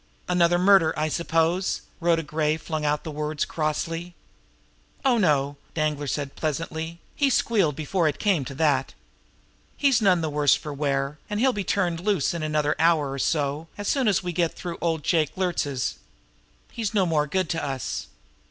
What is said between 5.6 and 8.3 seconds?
said Danglar pleasantly. "He squealed before it